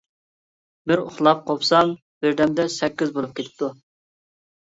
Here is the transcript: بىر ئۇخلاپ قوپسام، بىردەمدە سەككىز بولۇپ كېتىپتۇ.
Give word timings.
بىر 0.91 1.01
ئۇخلاپ 1.03 1.43
قوپسام، 1.49 1.91
بىردەمدە 2.25 2.67
سەككىز 2.77 3.13
بولۇپ 3.19 3.37
كېتىپتۇ. 3.41 3.71